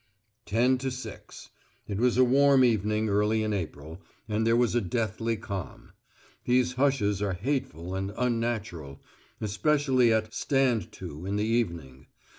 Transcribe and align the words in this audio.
Ten 0.47 0.79
to 0.79 0.89
six. 0.89 1.51
It 1.87 1.99
was 1.99 2.17
a 2.17 2.23
warm 2.23 2.63
evening 2.63 3.07
early 3.07 3.43
in 3.43 3.53
April, 3.53 4.01
and 4.27 4.47
there 4.47 4.55
was 4.55 4.73
a 4.73 4.81
deathly 4.81 5.37
calm. 5.37 5.91
These 6.45 6.73
hushes 6.73 7.21
are 7.21 7.33
hateful 7.33 7.93
and 7.93 8.11
unnatural, 8.17 8.99
especially 9.41 10.11
at 10.11 10.33
"stand 10.33 10.91
to" 10.93 11.27
in 11.27 11.35
the 11.35 11.45
evening. 11.45 12.07